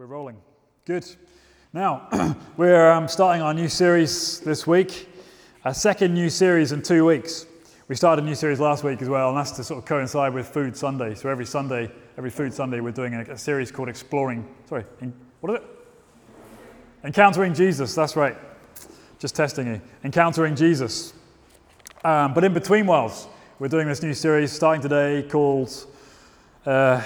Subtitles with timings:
[0.00, 0.38] We're rolling.
[0.86, 1.04] Good.
[1.74, 2.08] Now,
[2.56, 5.06] we're um, starting our new series this week,
[5.66, 7.44] a second new series in two weeks.
[7.86, 10.32] We started a new series last week as well, and that's to sort of coincide
[10.32, 11.14] with Food Sunday.
[11.14, 15.12] So every Sunday, every Food Sunday, we're doing a, a series called Exploring, sorry, in,
[15.40, 15.68] what is it?
[17.04, 18.38] Encountering Jesus, that's right.
[19.18, 19.82] Just testing you.
[20.02, 21.12] Encountering Jesus.
[22.04, 23.28] Um, but in between whiles,
[23.58, 25.70] we're doing this new series starting today called
[26.64, 27.02] uh,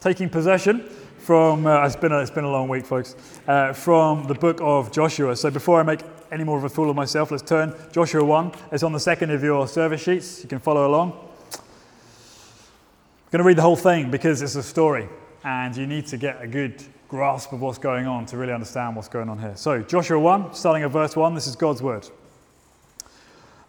[0.00, 0.80] Taking Possession
[1.18, 3.14] from, uh, it's, been a, it's been a long week, folks,
[3.46, 5.36] uh, from the book of Joshua.
[5.36, 6.00] So before I make
[6.32, 8.52] any more of a fool of myself, let's turn Joshua 1.
[8.72, 10.42] It's on the second of your service sheets.
[10.42, 11.12] You can follow along.
[11.12, 11.60] I'm
[13.30, 15.06] going to read the whole thing because it's a story
[15.44, 18.96] and you need to get a good grasp of what's going on to really understand
[18.96, 19.54] what's going on here.
[19.54, 22.08] So, Joshua 1, starting at verse 1, this is God's word.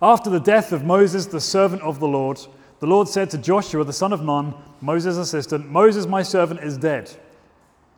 [0.01, 2.39] After the death of Moses, the servant of the Lord,
[2.81, 6.77] the Lord said to Joshua, the son of Nun, Moses' assistant, Moses, my servant, is
[6.77, 7.11] dead.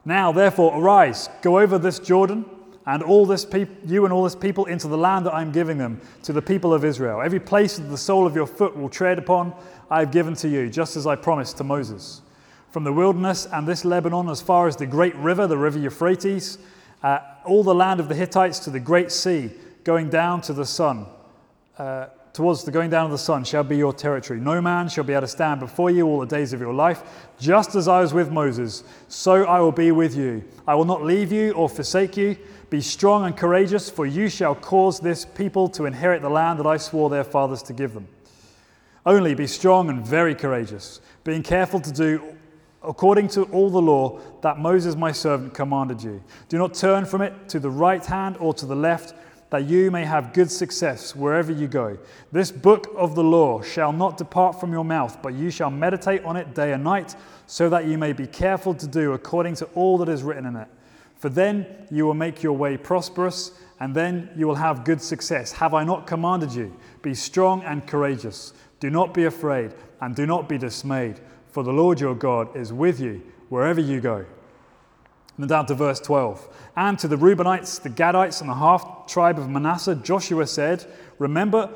[0.03, 2.43] Now, therefore, arise, go over this Jordan,
[2.85, 5.53] and all this peop- you and all this people into the land that I am
[5.53, 7.21] giving them to the people of Israel.
[7.21, 9.53] Every place that the sole of your foot will tread upon,
[9.89, 12.21] I have given to you, just as I promised to Moses.
[12.71, 16.57] From the wilderness and this Lebanon, as far as the great river, the river Euphrates,
[17.03, 19.51] uh, all the land of the Hittites to the great sea,
[19.85, 21.05] going down to the sun.
[21.77, 24.39] Uh, towards the going down of the sun shall be your territory.
[24.39, 27.29] No man shall be able to stand before you all the days of your life.
[27.39, 30.43] Just as I was with Moses, so I will be with you.
[30.67, 32.35] I will not leave you or forsake you.
[32.71, 36.65] Be strong and courageous, for you shall cause this people to inherit the land that
[36.65, 38.07] I swore their fathers to give them.
[39.05, 42.35] Only be strong and very courageous, being careful to do
[42.81, 46.21] according to all the law that Moses my servant commanded you.
[46.49, 49.13] Do not turn from it to the right hand or to the left
[49.53, 51.95] that you may have good success wherever you go.
[52.31, 56.23] This book of the law shall not depart from your mouth, but you shall meditate
[56.23, 57.15] on it day and night,
[57.45, 60.55] so that you may be careful to do according to all that is written in
[60.55, 60.67] it.
[61.17, 65.51] For then you will make your way prosperous, and then you will have good success.
[65.51, 66.75] Have I not commanded you?
[67.03, 68.53] Be strong and courageous.
[68.79, 71.19] Do not be afraid, and do not be dismayed,
[71.51, 74.25] for the Lord your God is with you wherever you go.
[75.37, 76.47] And down to verse 12.
[76.75, 80.85] And to the Reubenites, the Gadites, and the half tribe of Manasseh, Joshua said,
[81.17, 81.69] Remember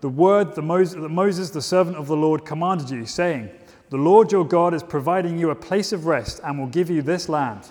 [0.00, 3.50] the word that Moses, the servant of the Lord, commanded you, saying,
[3.90, 7.02] The Lord your God is providing you a place of rest and will give you
[7.02, 7.70] this land.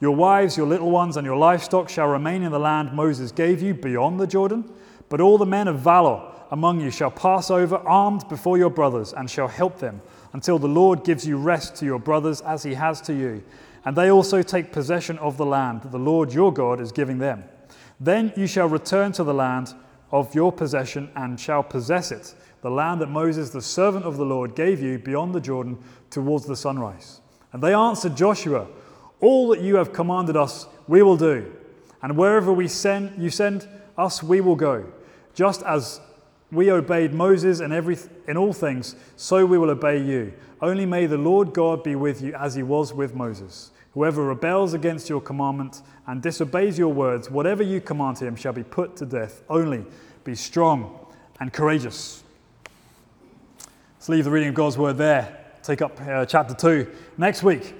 [0.00, 3.62] Your wives, your little ones, and your livestock shall remain in the land Moses gave
[3.62, 4.64] you beyond the Jordan.
[5.08, 9.12] But all the men of valor among you shall pass over armed before your brothers
[9.12, 10.00] and shall help them
[10.32, 13.42] until the Lord gives you rest to your brothers as he has to you
[13.84, 17.18] and they also take possession of the land that the Lord your God is giving
[17.18, 17.44] them.
[17.98, 19.74] Then you shall return to the land
[20.10, 24.24] of your possession and shall possess it, the land that Moses, the servant of the
[24.24, 25.78] Lord, gave you beyond the Jordan
[26.10, 27.20] towards the sunrise.
[27.52, 28.66] And they answered Joshua,
[29.20, 31.52] All that you have commanded us, we will do,
[32.02, 34.92] and wherever we send you send us, we will go.
[35.34, 36.00] Just as
[36.50, 37.96] we obeyed Moses in, every,
[38.28, 40.32] in all things, so we will obey you.
[40.60, 43.71] Only may the Lord God be with you as he was with Moses.
[43.94, 48.64] Whoever rebels against your commandment and disobeys your words, whatever you command him shall be
[48.64, 49.42] put to death.
[49.50, 49.84] Only
[50.24, 50.98] be strong
[51.40, 52.22] and courageous.
[53.98, 55.38] Let's leave the reading of God's word there.
[55.62, 57.74] Take up uh, chapter 2 next week.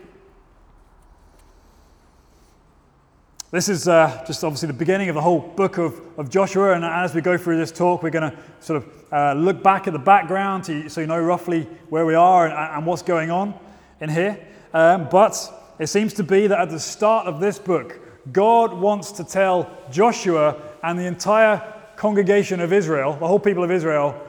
[3.50, 6.84] This is uh, just obviously the beginning of the whole book of, of Joshua, and
[6.84, 9.92] as we go through this talk, we're going to sort of uh, look back at
[9.92, 13.54] the background to, so you know roughly where we are and, and what's going on
[14.00, 14.38] in here.
[14.72, 18.00] Um, but it seems to be that at the start of this book,
[18.30, 23.70] God wants to tell Joshua and the entire congregation of Israel, the whole people of
[23.70, 24.20] Israel,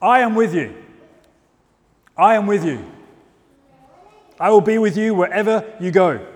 [0.00, 0.74] I am with you.
[2.16, 2.84] I am with you.
[4.38, 6.26] I will be with you wherever you go.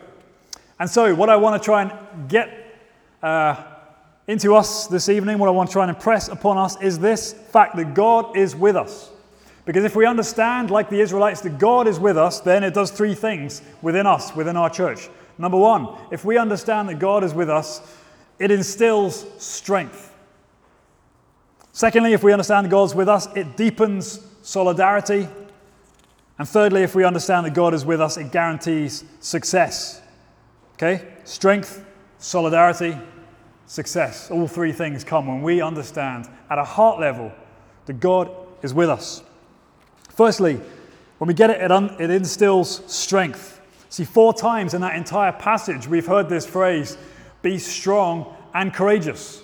[0.79, 2.79] And so, what I want to try and get
[3.23, 3.63] uh,
[4.27, 7.33] into us this evening, what I want to try and impress upon us is this
[7.33, 9.11] fact that God is with us.
[9.67, 12.93] Because if we understand, like the Israelites, that God is with us, then it does
[12.93, 15.11] three things within us, within our church.
[15.39, 17.83] Number one, if we understand that God is with us,
[18.39, 20.15] it instills strength.
[21.73, 25.29] Secondly, if we understand that God's with us, it deepens solidarity.
[26.39, 30.01] And thirdly, if we understand that God is with us, it guarantees success.
[30.75, 31.07] Okay?
[31.25, 31.85] Strength,
[32.19, 32.97] solidarity,
[33.67, 34.31] success.
[34.31, 37.33] All three things come when we understand at a heart level
[37.87, 38.31] that God
[38.63, 39.23] is with us.
[40.17, 40.59] Firstly,
[41.19, 43.61] when we get it, it, un- it instills strength.
[43.91, 46.97] See, four times in that entire passage, we've heard this phrase
[47.43, 49.43] be strong and courageous.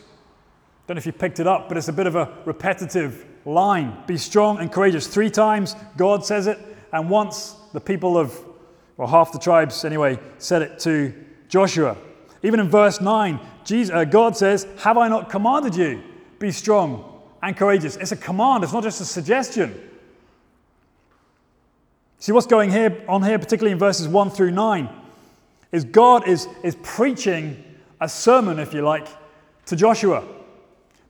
[0.86, 3.98] Don't know if you picked it up, but it's a bit of a repetitive line.
[4.06, 5.06] Be strong and courageous.
[5.06, 6.58] Three times God says it,
[6.90, 8.34] and once the people of,
[8.96, 11.12] or half the tribes anyway, said it to
[11.50, 11.98] Joshua.
[12.42, 16.02] Even in verse 9, Jesus, uh, God says, Have I not commanded you?
[16.38, 17.96] Be strong and courageous.
[17.96, 19.90] It's a command, it's not just a suggestion.
[22.22, 24.88] See what's going here on here, particularly in verses 1 through 9,
[25.72, 27.60] is God is, is preaching
[28.00, 29.08] a sermon, if you like,
[29.66, 30.20] to Joshua.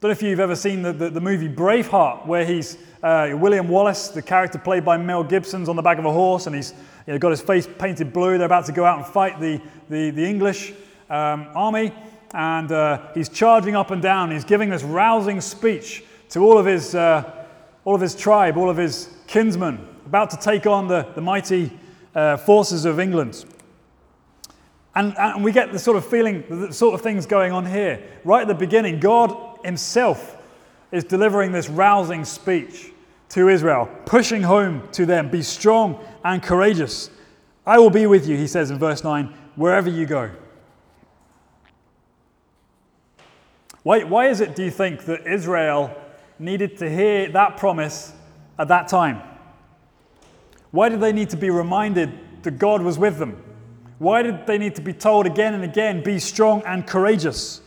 [0.00, 3.68] Don't know if you've ever seen the, the, the movie Braveheart, where he's uh, William
[3.68, 6.72] Wallace, the character played by Mel Gibson's on the back of a horse, and he's
[7.06, 8.38] you know, got his face painted blue.
[8.38, 9.60] They're about to go out and fight the,
[9.90, 10.72] the, the English
[11.10, 11.92] um, army,
[12.32, 14.30] and uh, he's charging up and down.
[14.30, 17.46] He's giving this rousing speech to all of his, uh,
[17.84, 21.70] all of his tribe, all of his kinsmen, about to take on the, the mighty
[22.14, 23.46] uh, forces of England.
[24.94, 28.06] And, and we get the sort of feeling, the sort of things going on here.
[28.22, 30.36] Right at the beginning, God Himself
[30.90, 32.92] is delivering this rousing speech
[33.30, 37.08] to Israel, pushing home to them be strong and courageous.
[37.64, 40.30] I will be with you, he says in verse 9, wherever you go.
[43.82, 45.98] Why, why is it, do you think, that Israel
[46.38, 48.12] needed to hear that promise
[48.58, 49.31] at that time?
[50.72, 53.40] Why did they need to be reminded that God was with them?
[53.98, 57.60] Why did they need to be told again and again, be strong and courageous?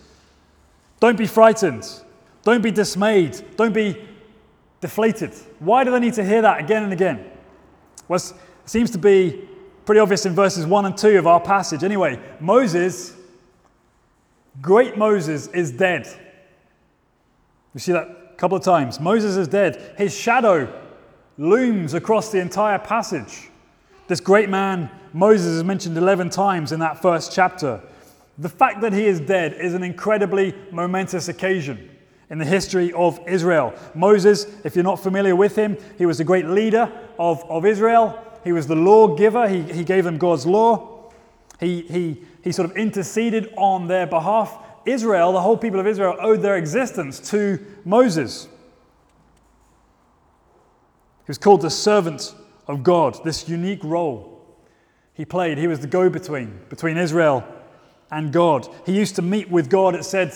[0.99, 1.87] Don't be frightened.
[2.43, 3.41] Don't be dismayed.
[3.55, 4.05] Don't be
[4.81, 5.33] deflated.
[5.59, 7.25] Why do they need to hear that again and again?
[8.07, 8.33] Well, it
[8.65, 9.47] seems to be
[9.85, 11.83] pretty obvious in verses 1 and 2 of our passage.
[11.83, 13.13] Anyway, Moses,
[14.61, 16.07] great Moses, is dead.
[17.73, 18.99] You see that a couple of times.
[18.99, 19.95] Moses is dead.
[19.97, 20.81] His shadow
[21.37, 23.49] looms across the entire passage.
[24.07, 27.81] This great man, Moses, is mentioned 11 times in that first chapter.
[28.37, 31.89] The fact that he is dead is an incredibly momentous occasion
[32.29, 33.73] in the history of Israel.
[33.93, 38.19] Moses, if you're not familiar with him, he was a great leader of, of Israel.
[38.43, 41.11] He was the lawgiver, he, he gave them God's law.
[41.59, 44.57] He, he, he sort of interceded on their behalf.
[44.85, 48.47] Israel, the whole people of Israel, owed their existence to Moses.
[51.25, 52.36] He was called the servant
[52.68, 54.36] of God, this unique role
[55.16, 55.57] he played.
[55.57, 57.44] He was the go between, between Israel
[58.12, 58.68] and God.
[58.86, 60.33] He used to meet with God, it said,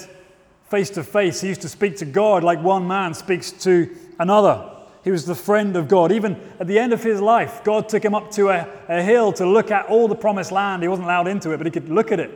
[0.70, 1.42] face to face.
[1.42, 4.78] He used to speak to God like one man speaks to another.
[5.04, 6.12] He was the friend of God.
[6.12, 9.34] Even at the end of his life, God took him up to a, a hill
[9.34, 10.82] to look at all the promised land.
[10.82, 12.32] He wasn't allowed into it, but he could look at it.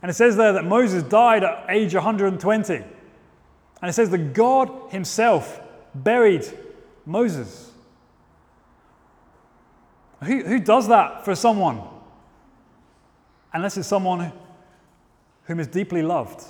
[0.00, 2.74] And it says there that Moses died at age 120.
[2.74, 2.84] And
[3.82, 5.60] it says that God himself
[5.94, 6.46] buried
[7.06, 7.71] Moses.
[10.24, 11.80] Who, who does that for someone?
[13.52, 14.32] Unless it's someone
[15.44, 16.42] whom is deeply loved.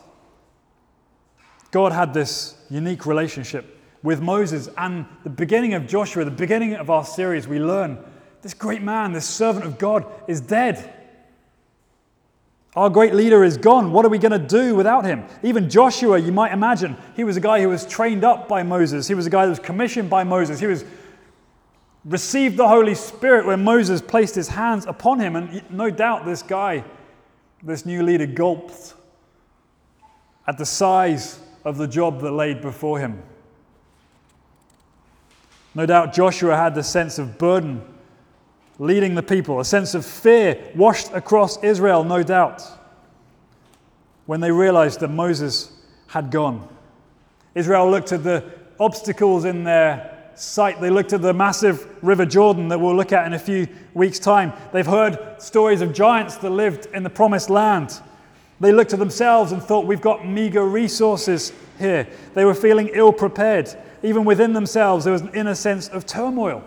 [1.71, 4.69] God had this unique relationship with Moses.
[4.77, 7.99] And the beginning of Joshua, the beginning of our series, we learn
[8.43, 10.93] this great man, this servant of God, is dead.
[12.75, 13.93] Our great leader is gone.
[13.93, 15.25] What are we going to do without him?
[15.43, 19.07] Even Joshua, you might imagine, he was a guy who was trained up by Moses.
[19.07, 20.59] He was a guy that was commissioned by Moses.
[20.59, 20.85] He was
[22.05, 25.37] received the Holy Spirit when Moses placed his hands upon him.
[25.37, 26.85] And no doubt this guy,
[27.63, 28.95] this new leader, gulped
[30.47, 33.23] at the size of the job that laid before him.
[35.75, 37.83] No doubt Joshua had the sense of burden
[38.79, 42.63] leading the people, a sense of fear washed across Israel, no doubt,
[44.27, 45.71] when they realized that Moses
[46.09, 46.69] had gone.
[47.55, 48.45] Israel looked at the
[48.81, 50.12] obstacles in their
[50.43, 50.81] sight.
[50.81, 54.19] They looked at the massive River Jordan that we'll look at in a few weeks'
[54.19, 54.53] time.
[54.73, 58.01] They've heard stories of giants that lived in the promised land.
[58.61, 62.09] They looked at themselves and thought, we've got meager resources here.
[62.35, 63.75] They were feeling ill prepared.
[64.03, 66.63] Even within themselves, there was an inner sense of turmoil.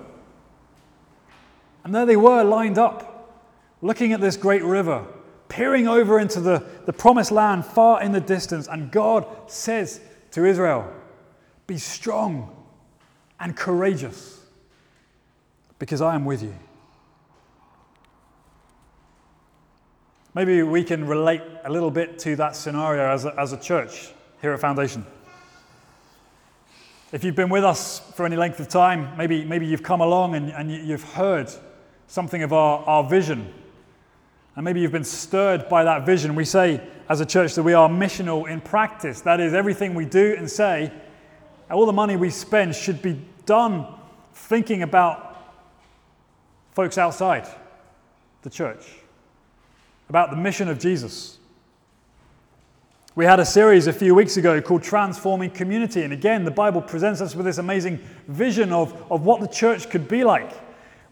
[1.84, 3.44] And there they were, lined up,
[3.82, 5.06] looking at this great river,
[5.50, 8.68] peering over into the, the promised land far in the distance.
[8.68, 10.02] And God says
[10.32, 10.92] to Israel,
[11.68, 12.55] Be strong
[13.40, 14.40] and courageous,
[15.80, 16.56] because I am with you.
[20.34, 24.10] Maybe we can relate a little bit to that scenario as a, as a church
[24.42, 25.06] here at Foundation.
[27.14, 30.36] If you've been with us for any length of time, maybe, maybe you've come along
[30.36, 31.50] and, and you've heard
[32.08, 33.54] something of our, our vision.
[34.56, 36.36] And maybe you've been stirred by that vision.
[36.36, 39.22] We say as a church that we are missional in practice.
[39.22, 40.92] That is, everything we do and say,
[41.70, 43.88] all the money we spend should be done
[44.34, 45.54] thinking about
[46.74, 47.48] folks outside
[48.42, 48.86] the church,
[50.10, 51.40] about the mission of Jesus.
[53.16, 56.04] We had a series a few weeks ago called Transforming Community.
[56.04, 59.90] And again, the Bible presents us with this amazing vision of, of what the church
[59.90, 60.52] could be like.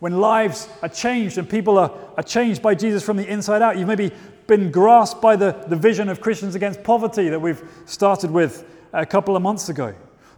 [0.03, 3.77] when lives are changed and people are, are changed by Jesus from the inside out.
[3.77, 4.11] You've maybe
[4.47, 9.05] been grasped by the, the vision of Christians against poverty that we've started with a
[9.05, 9.95] couple of months ago.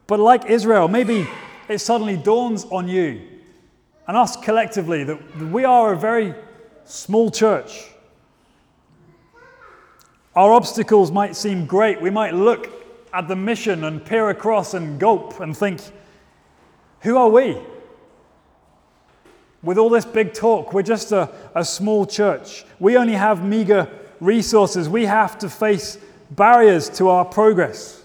[0.07, 1.27] But like Israel, maybe
[1.67, 3.21] it suddenly dawns on you
[4.07, 6.35] and us collectively that we are a very
[6.83, 7.85] small church.
[10.35, 12.01] Our obstacles might seem great.
[12.01, 12.69] We might look
[13.13, 15.81] at the mission and peer across and gulp and think,
[17.01, 17.57] who are we?
[19.63, 22.65] With all this big talk, we're just a, a small church.
[22.79, 24.87] We only have meager resources.
[24.89, 25.97] We have to face
[26.29, 28.03] barriers to our progress.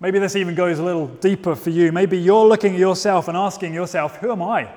[0.00, 1.90] Maybe this even goes a little deeper for you.
[1.90, 4.68] Maybe you're looking at yourself and asking yourself, Who am I?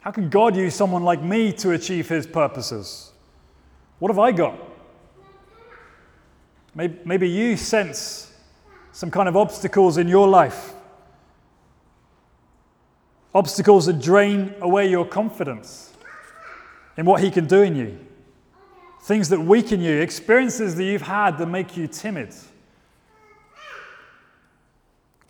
[0.00, 3.12] How can God use someone like me to achieve his purposes?
[3.98, 4.58] What have I got?
[6.74, 8.34] Maybe, you sense
[8.92, 10.72] some kind of obstacles in your life.
[13.34, 15.92] Obstacles that drain away your confidence
[16.96, 17.98] in what he can do in you.
[19.02, 22.34] Things that weaken you, experiences that you've had that make you timid.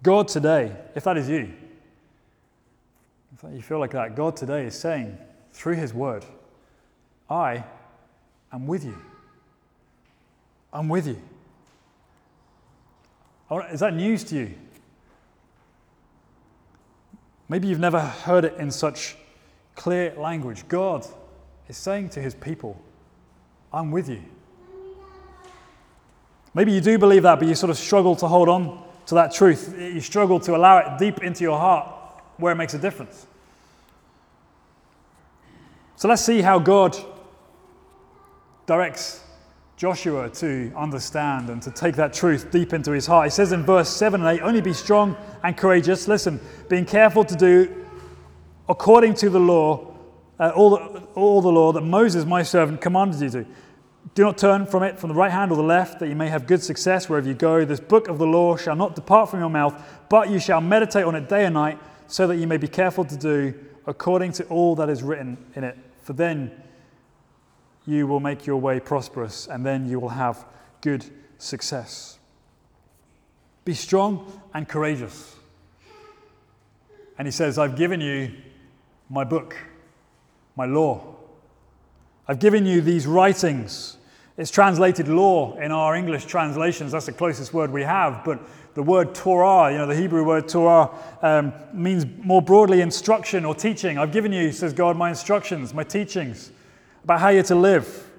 [0.02, 1.52] God today, if that is you,
[3.34, 5.16] if you feel like that, God today is saying
[5.52, 6.24] through His Word,
[7.30, 7.64] I
[8.52, 8.96] am with you.
[10.72, 11.20] I'm with you.
[13.70, 14.54] Is that news to you?
[17.48, 19.16] Maybe you've never heard it in such
[19.74, 20.66] clear language.
[20.68, 21.06] God
[21.68, 22.80] is saying to His people,
[23.72, 24.22] I'm with you.
[26.54, 29.32] Maybe you do believe that, but you sort of struggle to hold on to that
[29.32, 29.74] truth.
[29.78, 31.88] You struggle to allow it deep into your heart
[32.36, 33.26] where it makes a difference.
[35.96, 36.96] So let's see how God
[38.66, 39.22] directs
[39.76, 43.26] Joshua to understand and to take that truth deep into his heart.
[43.26, 46.06] He says in verse 7 and 8 only be strong and courageous.
[46.08, 47.84] Listen, being careful to do
[48.68, 49.94] according to the law,
[50.38, 53.46] uh, all, the, all the law that Moses, my servant, commanded you to.
[54.14, 56.28] Do not turn from it from the right hand or the left, that you may
[56.28, 57.64] have good success wherever you go.
[57.64, 59.74] This book of the law shall not depart from your mouth,
[60.08, 61.78] but you shall meditate on it day and night,
[62.08, 63.54] so that you may be careful to do
[63.86, 65.78] according to all that is written in it.
[66.02, 66.50] For then
[67.86, 70.44] you will make your way prosperous, and then you will have
[70.82, 71.06] good
[71.38, 72.18] success.
[73.64, 75.36] Be strong and courageous.
[77.18, 78.32] And he says, I've given you
[79.08, 79.56] my book,
[80.56, 81.16] my law.
[82.28, 83.96] I've given you these writings.
[84.36, 86.92] It's translated law in our English translations.
[86.92, 88.24] That's the closest word we have.
[88.24, 88.40] But
[88.74, 93.54] the word Torah, you know, the Hebrew word Torah, um, means more broadly instruction or
[93.54, 93.98] teaching.
[93.98, 96.52] I've given you, says God, my instructions, my teachings
[97.04, 98.10] about how you're to live.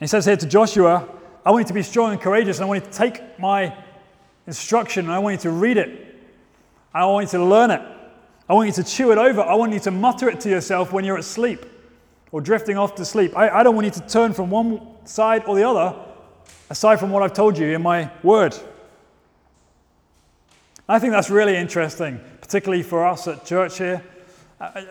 [0.00, 1.08] He says here to Joshua,
[1.44, 3.74] I want you to be strong and courageous, and I want you to take my
[4.46, 6.14] instruction and I want you to read it.
[6.92, 7.82] I want you to learn it.
[8.48, 9.40] I want you to chew it over.
[9.40, 11.64] I want you to mutter it to yourself when you're asleep
[12.32, 13.36] or drifting off to sleep.
[13.36, 15.94] I, I don't want you to turn from one side or the other
[16.70, 18.56] aside from what I've told you in my word.
[20.88, 24.02] I think that's really interesting, particularly for us at church here.
[24.60, 24.84] Uh, uh,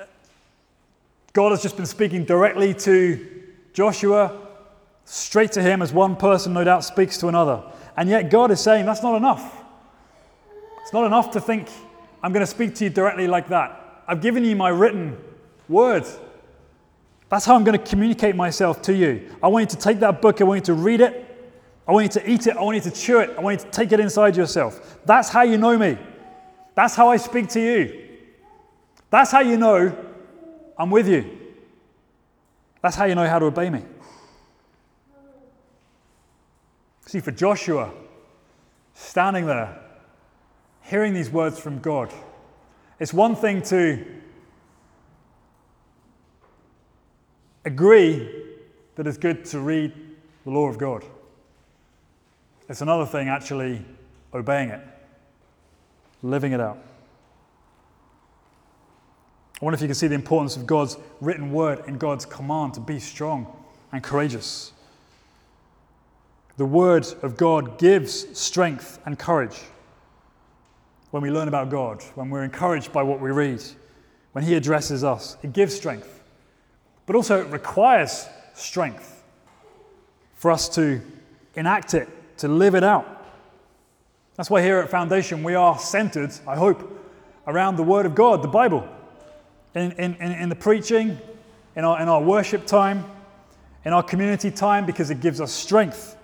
[1.33, 4.41] God has just been speaking directly to Joshua,
[5.05, 7.63] straight to him, as one person no doubt speaks to another.
[7.97, 9.63] And yet God is saying that's not enough.
[10.81, 11.69] It's not enough to think,
[12.21, 14.03] I'm going to speak to you directly like that.
[14.07, 15.17] I've given you my written
[15.67, 16.05] word.
[17.29, 19.29] That's how I'm going to communicate myself to you.
[19.41, 21.25] I want you to take that book, I want you to read it,
[21.88, 22.58] I want you to eat it.
[22.58, 23.32] I want you to chew it.
[23.38, 25.00] I want you to take it inside yourself.
[25.05, 25.98] That's how you know me.
[26.74, 28.01] That's how I speak to you.
[29.10, 29.96] That's how you know
[30.77, 31.29] I'm with you.
[32.82, 33.84] That's how you know how to obey me.
[37.05, 37.91] See, for Joshua,
[38.96, 39.79] standing there,
[40.82, 42.12] hearing these words from God,
[43.00, 44.05] it's one thing to
[47.65, 48.29] agree
[48.95, 49.91] that it's good to read
[50.43, 51.03] the law of God.
[52.69, 53.84] It's another thing actually
[54.34, 54.81] obeying it,
[56.24, 56.77] living it out.
[59.62, 62.74] I wonder if you can see the importance of God's written word and God's command
[62.75, 63.48] to be strong
[63.91, 64.74] and courageous.
[66.57, 69.60] The word of God gives strength and courage
[71.12, 73.63] when we learn about God, when we're encouraged by what we read,
[74.34, 75.38] when He addresses us.
[75.43, 76.14] It gives strength,
[77.05, 79.24] but also it requires strength
[80.35, 81.01] for us to
[81.55, 83.25] enact it to live it out.
[84.35, 87.01] That's why here at Foundation we are centered, I hope,
[87.47, 88.88] around the Word of God, the Bible.
[89.74, 91.17] In, in, in the preaching,
[91.75, 93.05] in our, in our worship time,
[93.83, 96.17] in our community time, because it gives us strength.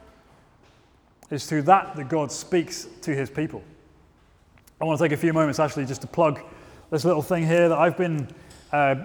[1.29, 3.63] It's through that that God speaks to his people.
[4.79, 6.41] I want to take a few moments actually just to plug
[6.89, 8.27] this little thing here that I've been
[8.71, 8.95] uh,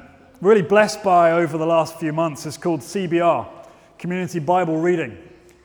[0.42, 2.44] really blessed by over the last few months.
[2.44, 3.48] is called CBR,
[3.98, 5.16] Community Bible Reading.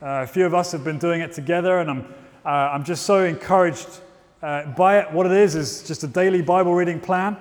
[0.01, 2.13] Uh, a few of us have been doing it together, and I'm,
[2.46, 4.00] uh, I'm just so encouraged
[4.42, 5.12] uh, by it.
[5.12, 7.36] What it is is just a daily Bible reading plan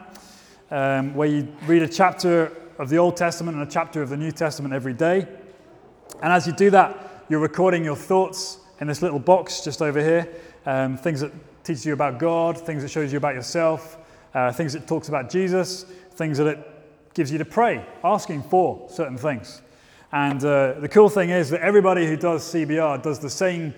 [0.72, 4.16] um, where you read a chapter of the Old Testament and a chapter of the
[4.16, 5.28] New Testament every day.
[6.22, 10.00] And as you do that, you're recording your thoughts in this little box just over
[10.00, 10.28] here.
[10.66, 11.30] Um, things that
[11.62, 13.98] teach you about God, things that shows you about yourself,
[14.34, 16.79] uh, things that talks about Jesus, things that it
[17.14, 19.62] gives you to pray, asking for certain things.
[20.12, 23.74] And uh, the cool thing is that everybody who does CBR does the same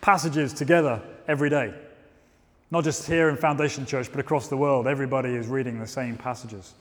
[0.00, 1.74] passages together every day.
[2.70, 4.86] Not just here in Foundation Church, but across the world.
[4.86, 6.74] Everybody is reading the same passages.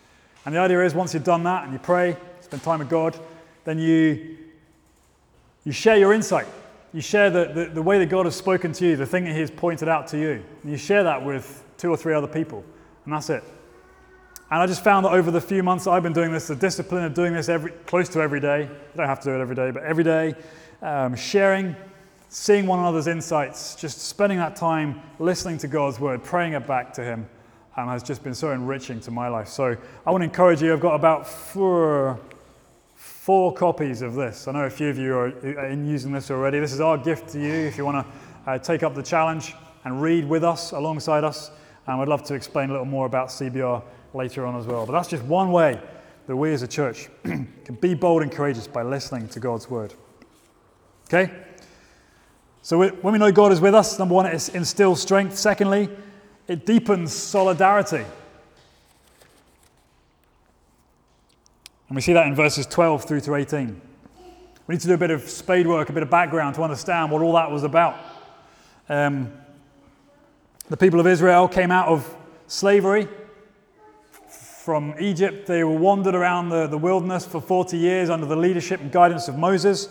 [0.46, 3.18] And the idea is once you've done that and you pray, spend time with God,
[3.64, 4.38] then you,
[5.64, 6.48] you share your insight.
[6.94, 9.34] You share the, the, the way that God has spoken to you, the thing that
[9.34, 10.44] He has pointed out to you.
[10.62, 12.64] And you share that with two or three other people.
[13.06, 13.44] And that's it.
[14.54, 17.04] And I just found that over the few months I've been doing this, the discipline
[17.06, 19.56] of doing this every, close to every day, you don't have to do it every
[19.56, 20.36] day, but every day,
[20.84, 21.76] um, sharing,
[22.30, 26.94] seeing one another's insights, just spending that time listening to God's word, praying it back
[26.94, 27.28] to Him,
[27.78, 29.48] um, has just been so enriching to my life.
[29.48, 30.72] So I want to encourage you.
[30.72, 32.20] I've got about four,
[32.94, 34.48] four copies of this.
[34.48, 35.30] I know a few of you are
[35.66, 36.60] in using this already.
[36.60, 39.56] This is our gift to you if you want to uh, take up the challenge
[39.84, 41.50] and read with us, alongside us.
[41.88, 43.82] And I'd love to explain a little more about CBR
[44.14, 44.86] later on as well.
[44.86, 45.80] But that's just one way
[46.28, 49.94] that we as a church can be bold and courageous by listening to God's word.
[51.08, 51.32] Okay?
[52.62, 55.38] So when we know God is with us, number one, it instills strength.
[55.38, 55.90] Secondly,
[56.48, 58.06] it deepens solidarity.
[61.90, 63.82] And we see that in verses 12 through to 18.
[64.66, 67.12] We need to do a bit of spade work, a bit of background to understand
[67.12, 67.98] what all that was about.
[68.88, 69.34] Um,
[70.70, 72.16] the people of Israel came out of
[72.48, 73.10] slavery
[74.64, 75.46] from Egypt.
[75.46, 79.28] They were wandered around the, the wilderness for 40 years under the leadership and guidance
[79.28, 79.90] of Moses.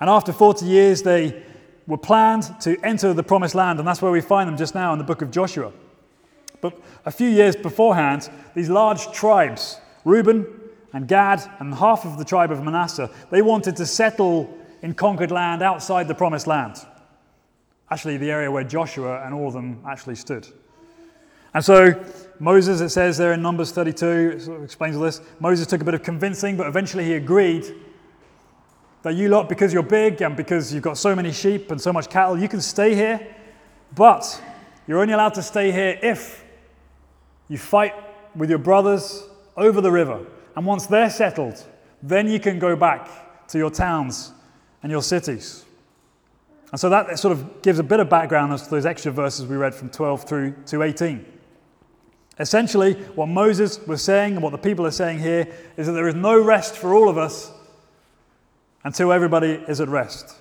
[0.00, 1.42] And after 40 years, they
[1.86, 4.90] were planned to enter the promised land, and that's where we find them just now
[4.94, 5.70] in the book of Joshua.
[6.62, 10.46] But a few years beforehand, these large tribes, Reuben
[10.94, 15.30] and Gad and half of the tribe of Manasseh, they wanted to settle in conquered
[15.30, 16.78] land outside the promised land.
[17.90, 20.48] Actually, the area where Joshua and all of them actually stood.
[21.52, 22.02] And so
[22.40, 25.20] Moses, it says there in Numbers 32, sort of explains all this.
[25.40, 27.74] Moses took a bit of convincing, but eventually he agreed
[29.02, 31.92] that you lot, because you're big and because you've got so many sheep and so
[31.92, 33.34] much cattle, you can stay here,
[33.94, 34.42] but
[34.86, 36.44] you're only allowed to stay here if
[37.48, 37.94] you fight
[38.34, 39.24] with your brothers
[39.56, 40.24] over the river.
[40.56, 41.62] And once they're settled,
[42.02, 44.32] then you can go back to your towns
[44.82, 45.64] and your cities.
[46.70, 49.46] And so that sort of gives a bit of background as to those extra verses
[49.46, 51.24] we read from 12 through to 18.
[52.38, 56.08] Essentially, what Moses was saying and what the people are saying here is that there
[56.08, 57.52] is no rest for all of us
[58.82, 60.34] until everybody is at rest.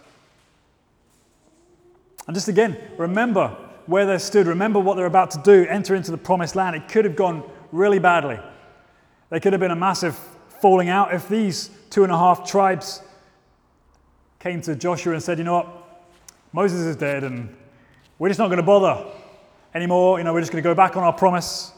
[2.27, 6.09] And just again, remember where they stood, remember what they're about to do, enter into
[6.09, 6.75] the promised land.
[6.75, 8.39] It could have gone really badly.
[9.29, 10.15] There could have been a massive
[10.61, 13.01] falling out if these two and a half tribes
[14.39, 15.67] came to Joshua and said, You know what?
[16.53, 17.53] Moses is dead and
[18.19, 19.05] we're just not going to bother
[19.73, 20.19] anymore.
[20.19, 21.72] You know, we're just going to go back on our promise.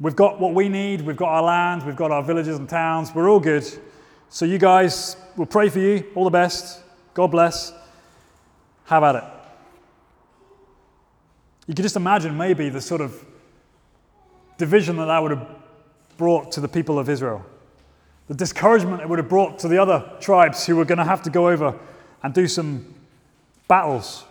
[0.00, 1.02] We've got what we need.
[1.02, 1.84] We've got our land.
[1.84, 3.14] We've got our villages and towns.
[3.14, 3.64] We're all good.
[4.30, 6.04] So, you guys, we'll pray for you.
[6.14, 6.80] All the best.
[7.12, 7.72] God bless.
[8.84, 9.24] Have at it.
[11.66, 13.24] You can just imagine maybe the sort of
[14.56, 15.48] division that that would have
[16.16, 17.44] brought to the people of Israel,
[18.28, 21.22] the discouragement it would have brought to the other tribes who were going to have
[21.22, 21.78] to go over
[22.22, 22.94] and do some
[23.68, 24.24] battles.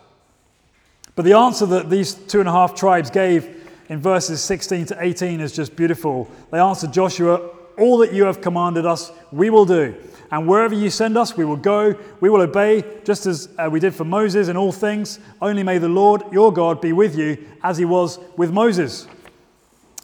[1.16, 3.59] But the answer that these two and a half tribes gave
[3.90, 6.30] in verses 16 to 18 is just beautiful.
[6.52, 7.38] They answered Joshua,
[7.78, 9.96] All that you have commanded us, we will do.
[10.32, 11.96] And wherever you send us, we will go.
[12.22, 15.20] We will obey, just as uh, we did for Moses in all things.
[15.42, 19.08] Only may the Lord your God be with you as he was with Moses.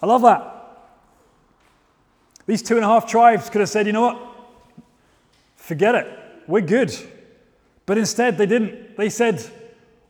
[0.01, 0.51] I love that.
[2.47, 4.21] These two and a half tribes could have said, you know what?
[5.57, 6.19] Forget it.
[6.47, 6.95] We're good.
[7.85, 8.97] But instead, they didn't.
[8.97, 9.43] They said,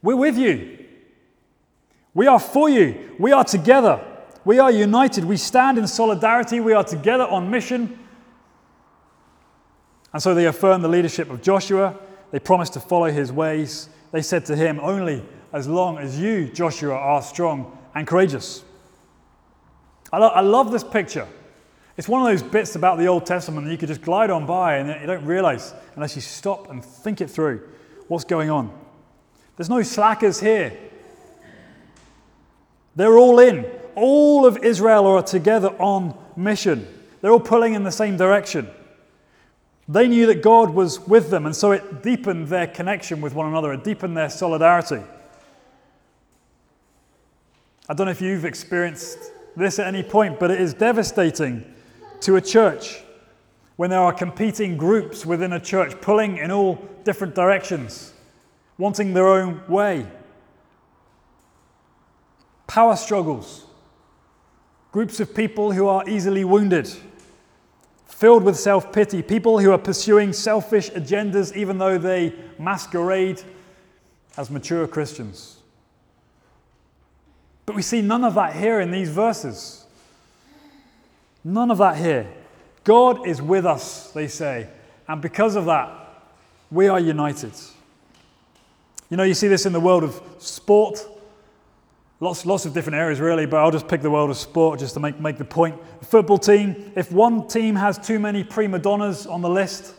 [0.01, 0.84] We're with you.
[2.15, 3.15] We are for you.
[3.19, 4.03] We are together.
[4.45, 5.25] We are united.
[5.25, 6.59] We stand in solidarity.
[6.59, 7.99] We are together on mission.
[10.13, 11.99] And so they affirmed the leadership of Joshua.
[12.31, 13.89] They promised to follow his ways.
[14.11, 18.63] They said to him, Only as long as you, Joshua, are strong and courageous.
[20.13, 21.27] I, lo- I love this picture.
[21.97, 24.45] It's one of those bits about the Old Testament that you could just glide on
[24.45, 27.67] by and you don't realize unless you stop and think it through
[28.07, 28.77] what's going on.
[29.57, 30.77] There's no slackers here.
[32.95, 33.65] They're all in.
[33.95, 36.85] all of Israel are together on mission.
[37.21, 38.69] They're all pulling in the same direction.
[39.87, 43.47] They knew that God was with them, and so it deepened their connection with one
[43.47, 45.01] another, it deepened their solidarity.
[47.87, 49.19] I don't know if you've experienced
[49.55, 51.63] this at any point, but it is devastating
[52.21, 53.03] to a church
[53.75, 58.13] when there are competing groups within a church pulling in all different directions,
[58.77, 60.07] wanting their own way.
[62.67, 63.65] Power struggles,
[64.91, 66.89] groups of people who are easily wounded,
[68.07, 73.41] filled with self pity, people who are pursuing selfish agendas even though they masquerade
[74.37, 75.57] as mature Christians.
[77.65, 79.85] But we see none of that here in these verses.
[81.43, 82.27] None of that here.
[82.83, 84.67] God is with us, they say.
[85.07, 85.89] And because of that,
[86.71, 87.53] we are united.
[89.09, 91.05] You know, you see this in the world of sport.
[92.25, 94.95] Lots, lots of different areas, really, but I'll just pick the world of sport just
[94.95, 95.79] to make, make the point.
[96.01, 99.93] Football team, if one team has too many prima donnas on the list,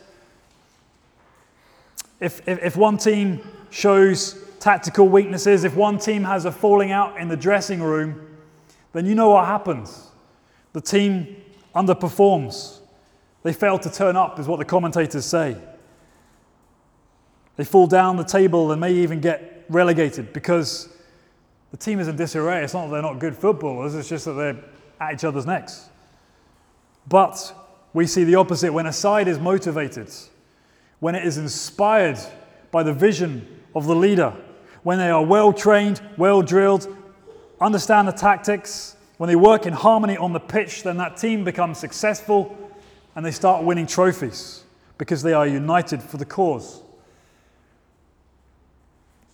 [2.19, 7.17] if, if, if one team shows tactical weaknesses, if one team has a falling out
[7.17, 8.21] in the dressing room,
[8.93, 10.09] then you know what happens.
[10.73, 11.37] The team
[11.77, 12.79] underperforms.
[13.45, 15.57] They fail to turn up, is what the commentators say.
[17.55, 20.89] They fall down the table and may even get relegated because
[21.77, 22.65] the team is in disarray.
[22.65, 24.57] It's not that they're not good footballers, it's just that they're
[24.99, 25.91] at each other's necks.
[27.07, 27.55] But
[27.93, 30.11] we see the opposite when a side is motivated,
[31.01, 32.19] when it is inspired
[32.71, 34.33] by the vision of the leader,
[34.85, 36.89] when they are well trained, well drilled,
[37.61, 41.77] understand the tactics, when they work in harmony on the pitch, then that team becomes
[41.77, 42.57] successful
[43.15, 44.65] and they start winning trophies
[44.97, 46.81] because they are united for the cause.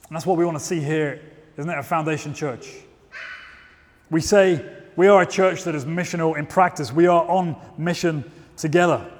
[0.08, 1.20] And that's what we want to see here,
[1.56, 1.78] isn't it?
[1.78, 2.68] A foundation church.
[4.10, 4.64] We say
[4.96, 9.10] we are a church that is missional in practice, we are on mission together.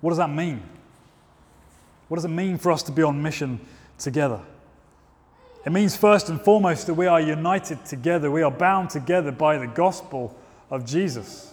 [0.00, 0.62] What does that mean?
[2.08, 3.60] What does it mean for us to be on mission
[4.00, 4.40] together.
[5.64, 8.30] It means, first and foremost, that we are united together.
[8.30, 10.34] We are bound together by the gospel
[10.70, 11.52] of Jesus.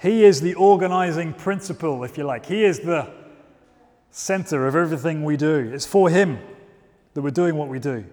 [0.00, 2.46] He is the organizing principle, if you like.
[2.46, 3.10] He is the
[4.10, 5.70] center of everything we do.
[5.74, 6.38] It's for Him
[7.14, 8.04] that we're doing what we do.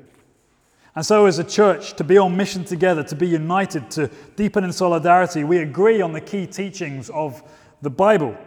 [0.96, 4.64] And so, as a church, to be on mission together, to be united, to deepen
[4.64, 7.42] in solidarity, we agree on the key teachings of
[7.82, 8.38] the Bible.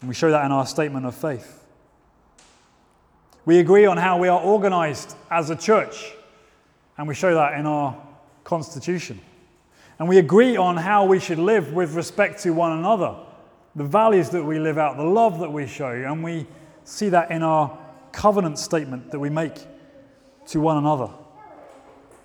[0.00, 1.64] And we show that in our statement of faith.
[3.46, 6.12] We agree on how we are organized as a church,
[6.98, 7.96] and we show that in our
[8.44, 9.20] constitution.
[9.98, 13.16] And we agree on how we should live with respect to one another,
[13.74, 16.46] the values that we live out, the love that we show, and we
[16.84, 17.78] see that in our
[18.14, 19.54] covenant statement that we make
[20.46, 21.10] to one another.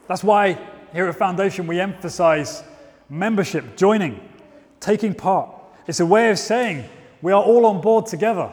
[0.08, 0.58] That's why
[0.93, 2.63] here at Foundation we emphasize
[3.10, 4.19] membership, joining,
[4.80, 5.49] taking part.
[5.88, 6.88] It's a way of saying
[7.21, 8.52] we are all on board together.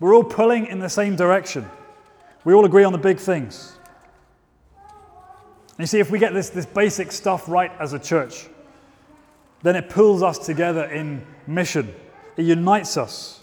[0.00, 1.70] We're all pulling in the same direction.
[2.44, 3.76] We all agree on the big things.
[4.86, 8.46] And you see, if we get this, this basic stuff right as a church,
[9.62, 11.94] then it pulls us together in mission,
[12.36, 13.41] it unites us.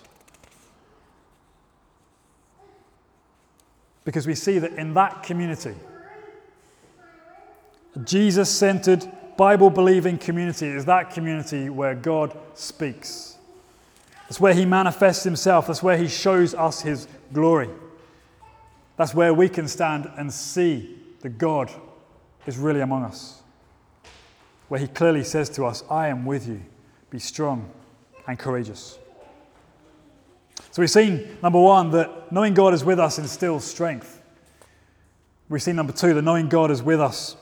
[4.10, 5.76] Because we see that in that community,
[7.96, 13.38] a Jesus centered, Bible believing community is that community where God speaks.
[14.24, 17.70] That's where He manifests Himself, that's where He shows us His glory.
[18.98, 21.70] That's where we can stand and see that God
[22.48, 23.44] is really among us.
[24.70, 26.64] Where He clearly says to us, I am with you.
[27.12, 27.70] Be strong
[28.26, 28.98] and courageous.
[30.72, 34.22] So we've seen, number one, that knowing God is with us instills strength.
[35.50, 37.36] We see number two, that knowing God is with us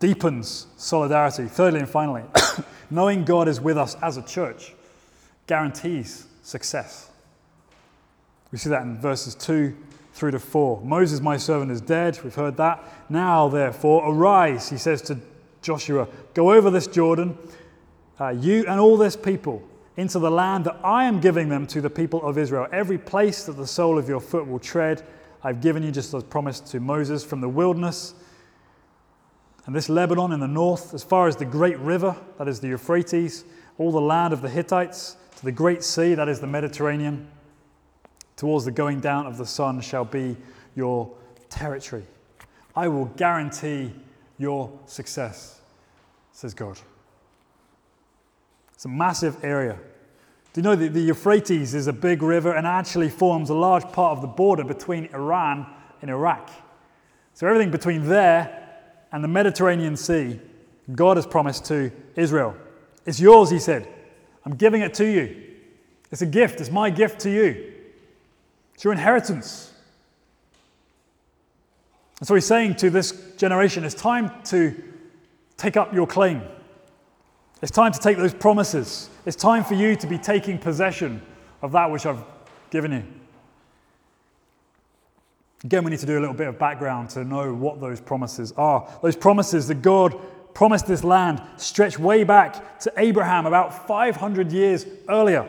[0.00, 1.46] deepens solidarity.
[1.46, 2.22] Thirdly and finally,
[2.90, 4.74] knowing God is with us as a church
[5.46, 7.10] guarantees success.
[8.52, 9.76] We see that in verses 2
[10.12, 10.80] through to 4.
[10.82, 12.18] Moses, my servant, is dead.
[12.24, 12.82] We've heard that.
[13.08, 15.18] Now, therefore, arise, he says to
[15.62, 17.36] Joshua, go over this Jordan,
[18.20, 19.62] uh, you and all this people,
[19.98, 22.68] into the land that I am giving them to the people of Israel.
[22.72, 25.02] Every place that the sole of your foot will tread,
[25.42, 28.14] I've given you, just as promised to Moses, from the wilderness
[29.66, 32.68] and this Lebanon in the north, as far as the great river, that is the
[32.68, 33.44] Euphrates,
[33.76, 37.28] all the land of the Hittites, to the great sea, that is the Mediterranean
[38.36, 40.36] towards the going down of the sun shall be
[40.76, 41.12] your
[41.50, 42.04] territory.
[42.76, 43.92] I will guarantee
[44.38, 45.60] your success,
[46.30, 46.78] says God.
[48.78, 49.76] It's a massive area.
[50.52, 53.82] Do you know that the Euphrates is a big river and actually forms a large
[53.90, 55.66] part of the border between Iran
[56.00, 56.48] and Iraq?
[57.34, 58.68] So, everything between there
[59.10, 60.38] and the Mediterranean Sea,
[60.94, 62.54] God has promised to Israel.
[63.04, 63.88] It's yours, he said.
[64.46, 65.42] I'm giving it to you.
[66.12, 67.72] It's a gift, it's my gift to you.
[68.74, 69.72] It's your inheritance.
[72.20, 74.80] And so he's saying to this generation, it's time to
[75.56, 76.42] take up your claim.
[77.60, 79.10] It's time to take those promises.
[79.26, 81.20] It's time for you to be taking possession
[81.60, 82.22] of that which I've
[82.70, 83.04] given you.
[85.64, 88.52] Again, we need to do a little bit of background to know what those promises
[88.52, 88.88] are.
[89.02, 90.16] Those promises that God
[90.54, 95.48] promised this land stretch way back to Abraham about 500 years earlier.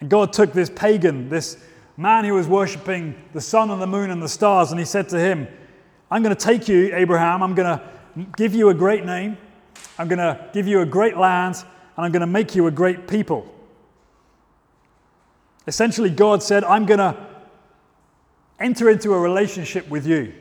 [0.00, 1.56] And God took this pagan, this
[1.96, 5.08] man who was worshipping the sun and the moon and the stars, and he said
[5.10, 5.48] to him,
[6.10, 9.38] I'm going to take you, Abraham, I'm going to give you a great name,
[9.98, 11.56] I'm going to give you a great land,
[11.96, 13.52] and I'm going to make you a great people.
[15.66, 17.16] Essentially, God said, I'm going to
[18.60, 20.32] enter into a relationship with you.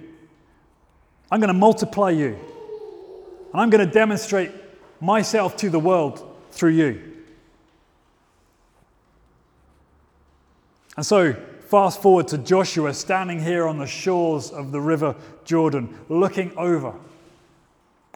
[1.31, 2.37] I'm going to multiply you.
[3.53, 4.51] And I'm going to demonstrate
[4.99, 7.13] myself to the world through you.
[10.95, 11.33] And so,
[11.67, 16.93] fast forward to Joshua standing here on the shores of the river Jordan, looking over.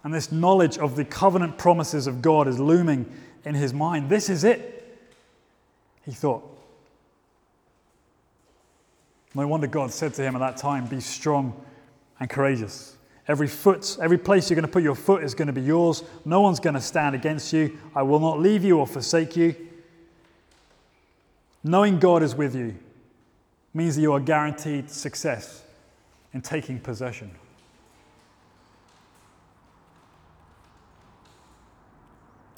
[0.08, 3.06] And this knowledge of the covenant promises of God is looming
[3.44, 4.10] in his mind.
[4.10, 4.98] This is it,
[6.06, 6.50] he thought.
[9.36, 11.62] No wonder God said to him at that time, Be strong
[12.22, 12.96] and courageous.
[13.28, 16.06] Every foot, every place you're going to put your foot is going to be yours.
[16.24, 17.78] No one's going to stand against you.
[17.94, 19.58] I will not leave you or forsake you.
[21.66, 22.78] Knowing God is with you
[23.74, 25.64] means that you are guaranteed success
[26.34, 27.30] in taking possession.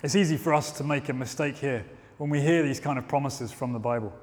[0.03, 1.85] It's easy for us to make a mistake here
[2.17, 4.13] when we hear these kind of promises from the Bible.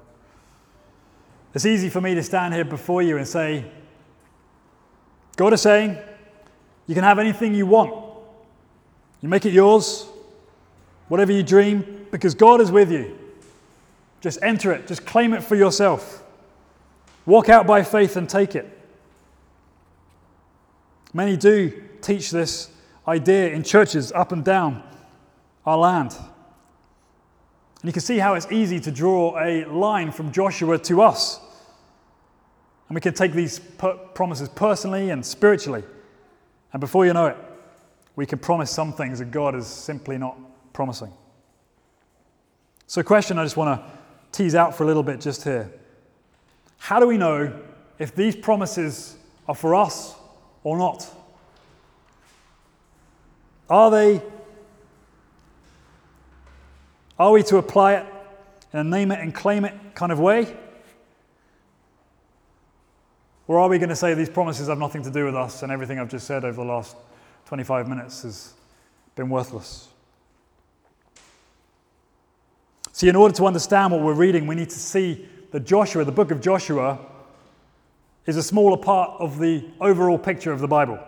[1.53, 3.65] It's easy for me to stand here before you and say,
[5.35, 5.97] God is saying,
[6.87, 7.93] you can have anything you want.
[9.21, 10.07] You make it yours,
[11.09, 13.17] whatever you dream, because God is with you.
[14.21, 16.23] Just enter it, just claim it for yourself.
[17.25, 18.65] Walk out by faith and take it.
[21.13, 22.71] Many do teach this
[23.07, 24.83] idea in churches up and down
[25.67, 26.15] our land.
[26.15, 31.41] And you can see how it's easy to draw a line from Joshua to us.
[32.87, 33.59] And we can take these
[34.13, 35.83] promises personally and spiritually.
[36.71, 37.37] And before you know it,
[38.15, 40.37] we can promise some things that God is simply not
[40.71, 41.11] promising.
[42.87, 43.91] So, a question I just want to
[44.31, 45.69] tease out for a little bit just here.
[46.77, 47.53] How do we know
[47.99, 49.17] if these promises
[49.49, 50.15] are for us
[50.63, 51.05] or not?
[53.69, 54.21] Are they
[57.19, 58.05] are we to apply it
[58.73, 60.55] in a name it and claim it kind of way?
[63.47, 65.71] Or are we going to say these promises have nothing to do with us and
[65.71, 66.95] everything I've just said over the last
[67.45, 68.53] 25 minutes has
[69.15, 69.87] been worthless?
[72.91, 76.11] See, in order to understand what we're reading, we need to see that Joshua, the
[76.11, 76.99] book of Joshua,
[78.25, 80.99] is a smaller part of the overall picture of the Bible.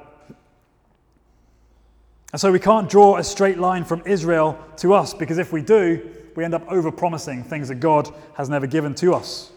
[2.31, 5.61] And so we can't draw a straight line from Israel to us because if we
[5.61, 9.51] do, we end up over promising things that God has never given to us.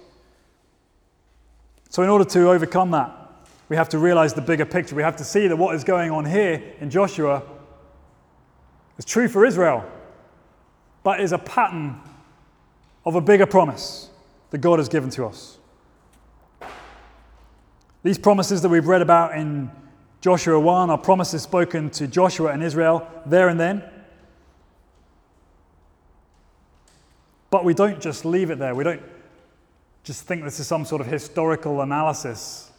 [1.91, 3.15] So, in order to overcome that,
[3.69, 4.95] we have to realize the bigger picture.
[4.95, 7.43] We have to see that what is going on here in Joshua
[8.97, 9.85] is true for Israel,
[11.03, 12.01] but is a pattern
[13.05, 14.09] of a bigger promise
[14.51, 15.59] that God has given to us.
[18.03, 19.71] These promises that we've read about in
[20.23, 23.83] Joshua 1 are promises spoken to Joshua and Israel there and then.
[27.51, 28.73] But we don't just leave it there.
[28.73, 29.03] We don't
[30.05, 32.71] just think this is some sort of historical analysis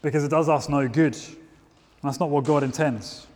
[0.00, 1.18] because it does us no good.
[2.04, 3.26] That's not what God intends.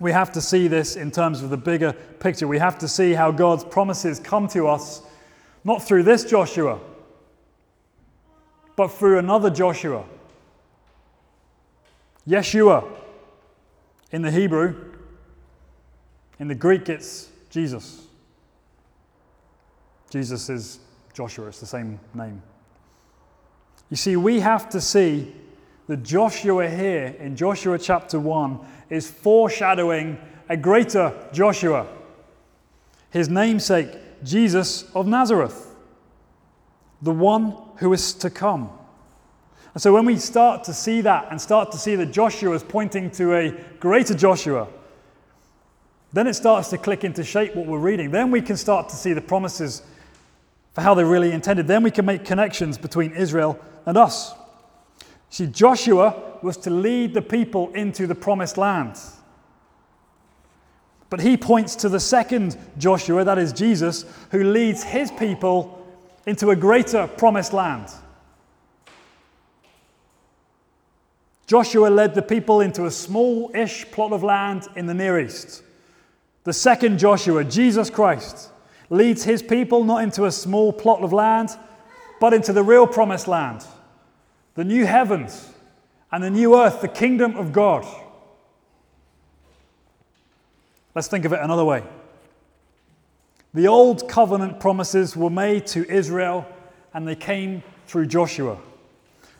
[0.00, 2.48] We have to see this in terms of the bigger picture.
[2.48, 5.02] We have to see how God's promises come to us,
[5.62, 6.80] not through this Joshua,
[8.74, 10.04] but through another Joshua.
[12.28, 12.86] Yeshua
[14.12, 14.74] in the Hebrew,
[16.38, 18.06] in the Greek, it's Jesus.
[20.10, 20.78] Jesus is
[21.14, 22.42] Joshua, it's the same name.
[23.90, 25.34] You see, we have to see
[25.86, 28.58] that Joshua here in Joshua chapter 1
[28.90, 31.86] is foreshadowing a greater Joshua,
[33.10, 33.88] his namesake,
[34.22, 35.74] Jesus of Nazareth,
[37.00, 38.70] the one who is to come.
[39.74, 42.62] And so when we start to see that and start to see that Joshua is
[42.62, 44.68] pointing to a greater Joshua,
[46.12, 48.10] then it starts to click into shape what we're reading.
[48.10, 49.82] Then we can start to see the promises
[50.72, 51.66] for how they're really intended.
[51.66, 54.34] Then we can make connections between Israel and us.
[55.30, 58.98] See, Joshua was to lead the people into the promised land.
[61.10, 65.86] But he points to the second Joshua, that is Jesus, who leads his people
[66.26, 67.88] into a greater promised land.
[71.48, 75.62] Joshua led the people into a small ish plot of land in the Near East.
[76.44, 78.50] The second Joshua, Jesus Christ,
[78.90, 81.48] leads his people not into a small plot of land,
[82.20, 83.64] but into the real promised land,
[84.56, 85.50] the new heavens
[86.12, 87.86] and the new earth, the kingdom of God.
[90.94, 91.82] Let's think of it another way.
[93.54, 96.46] The old covenant promises were made to Israel
[96.92, 98.58] and they came through Joshua.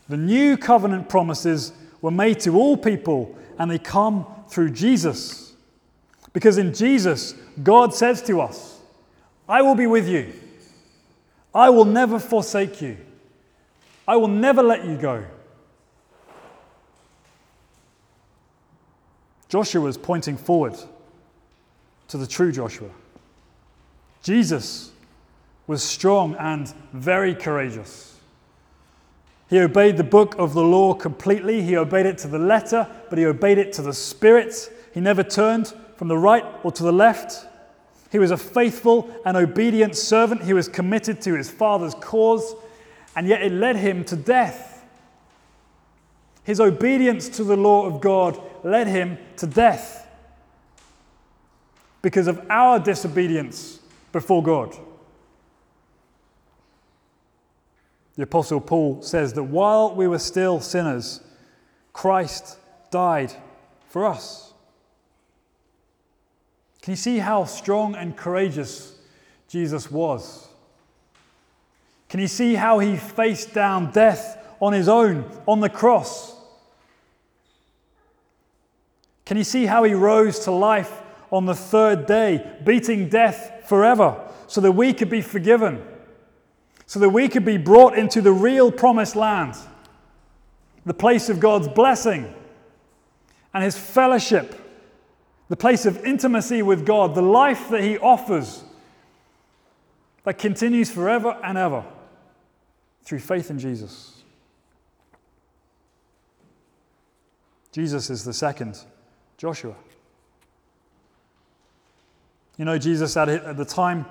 [0.08, 5.52] The new covenant promises were made to all people and they come through Jesus.
[6.32, 8.78] Because in Jesus, God says to us,
[9.48, 10.32] I will be with you.
[11.54, 12.96] I will never forsake you.
[14.06, 15.24] I will never let you go.
[19.48, 20.74] Joshua is pointing forward
[22.08, 22.90] to the true Joshua.
[24.22, 24.92] Jesus
[25.66, 28.17] was strong and very courageous.
[29.48, 31.62] He obeyed the book of the law completely.
[31.62, 34.70] He obeyed it to the letter, but he obeyed it to the spirit.
[34.92, 37.46] He never turned from the right or to the left.
[38.12, 40.42] He was a faithful and obedient servant.
[40.42, 42.54] He was committed to his father's cause,
[43.16, 44.84] and yet it led him to death.
[46.44, 50.06] His obedience to the law of God led him to death
[52.00, 53.80] because of our disobedience
[54.12, 54.76] before God.
[58.18, 61.20] The Apostle Paul says that while we were still sinners,
[61.92, 62.58] Christ
[62.90, 63.32] died
[63.86, 64.52] for us.
[66.82, 68.98] Can you see how strong and courageous
[69.46, 70.48] Jesus was?
[72.08, 76.34] Can you see how he faced down death on his own on the cross?
[79.26, 84.28] Can you see how he rose to life on the third day, beating death forever
[84.48, 85.80] so that we could be forgiven?
[86.88, 89.54] So that we could be brought into the real promised land,
[90.86, 92.34] the place of God's blessing
[93.52, 94.58] and His fellowship,
[95.50, 98.64] the place of intimacy with God, the life that He offers
[100.24, 101.84] that continues forever and ever
[103.02, 104.22] through faith in Jesus.
[107.70, 108.82] Jesus is the second
[109.36, 109.74] Joshua.
[112.56, 114.06] You know, Jesus at the time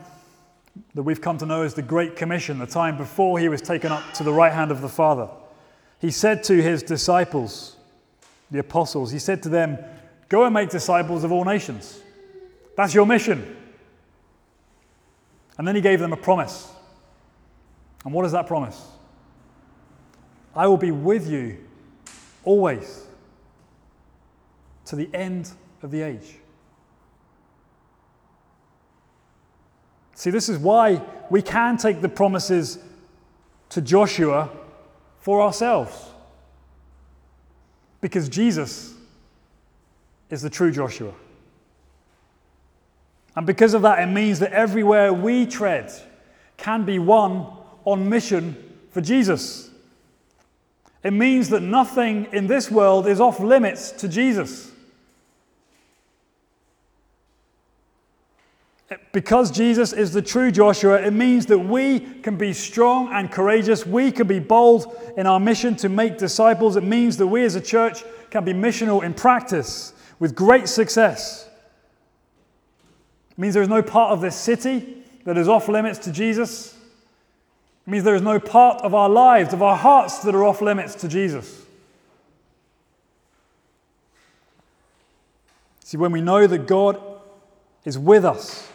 [0.94, 3.92] that we've come to know as the Great Commission, the time before he was taken
[3.92, 5.30] up to the right hand of the Father.
[6.00, 7.76] He said to his disciples,
[8.52, 9.78] the apostles, he said to them,
[10.30, 12.02] Go and make disciples of all nations.
[12.76, 13.56] That's your mission.
[15.58, 16.72] And then he gave them a promise.
[18.06, 18.82] And what is that promise?
[20.56, 21.58] I will be with you
[22.44, 23.06] always
[24.86, 26.36] to the end of the age.
[30.17, 30.99] See, this is why
[31.30, 32.80] we can take the promises
[33.69, 34.49] to Joshua
[35.19, 35.95] for ourselves.
[38.01, 38.95] Because Jesus
[40.32, 41.13] is the true Joshua.
[43.36, 45.93] And because of that, it means that everywhere we tread
[46.58, 47.45] can be one
[47.86, 48.56] on mission
[48.89, 49.69] for Jesus.
[51.03, 54.66] It means that nothing in this world is off limits to Jesus.
[59.12, 63.86] Because Jesus is the true Joshua, it means that we can be strong and courageous.
[63.86, 66.78] We can be bold in our mission to make disciples.
[66.78, 71.50] It means that we as a church can be missional in practice with great success.
[73.32, 76.73] It means there is no part of this city that is off limits to Jesus.
[77.86, 80.62] It means there is no part of our lives, of our hearts, that are off
[80.62, 81.65] limits to Jesus.
[85.84, 87.02] See, when we know that God
[87.84, 88.69] is with us,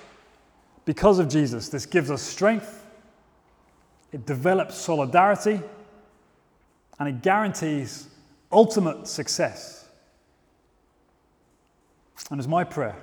[0.84, 2.84] because of Jesus, this gives us strength,
[4.12, 5.60] it develops solidarity,
[6.98, 8.08] and it guarantees
[8.50, 9.88] ultimate success.
[12.30, 12.96] And it's my prayer,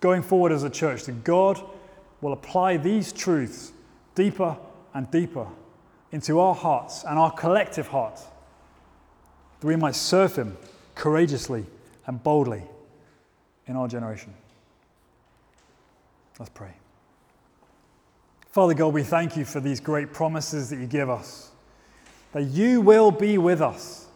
[0.00, 1.62] going forward as a church, that God
[2.20, 3.72] will apply these truths
[4.14, 4.56] deeper
[4.94, 5.46] and deeper
[6.12, 8.20] into our hearts and our collective heart,
[9.60, 10.56] that we might serve Him
[10.94, 11.64] courageously
[12.06, 12.62] and boldly
[13.66, 14.34] in our generation.
[16.38, 16.81] Let's pray.
[18.52, 21.50] Father God, we thank you for these great promises that you give us,
[22.34, 24.06] that you will be with us.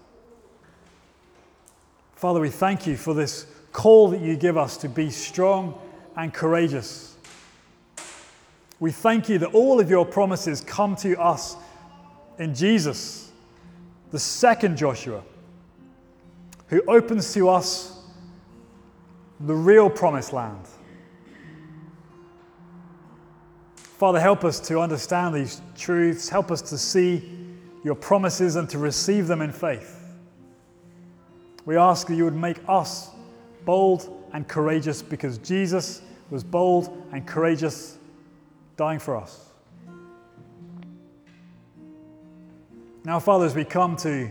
[2.16, 5.78] Father, we thank you for this call that you give us to be strong
[6.16, 7.16] and courageous.
[8.78, 11.57] We thank you that all of your promises come to us
[12.39, 13.32] in Jesus,
[14.11, 15.22] the second Joshua,
[16.68, 18.03] who opens to us
[19.41, 20.66] the real promised land.
[23.97, 26.29] Father, help us to understand these truths.
[26.29, 27.31] Help us to see
[27.83, 30.15] your promises and to receive them in faith.
[31.65, 33.11] We ask that you would make us
[33.65, 37.97] bold and courageous because Jesus was bold and courageous,
[38.77, 39.47] dying for us.
[43.03, 44.31] Now, Father, as we come to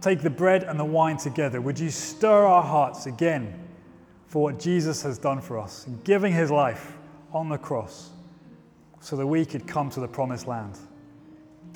[0.00, 3.52] take the bread and the wine together, would you stir our hearts again
[4.28, 6.96] for what Jesus has done for us in giving his life
[7.34, 8.12] on the cross
[9.00, 10.78] so that we could come to the promised land?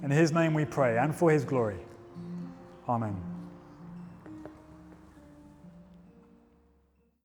[0.03, 1.79] In his name we pray and for his glory.
[2.89, 3.32] Amen.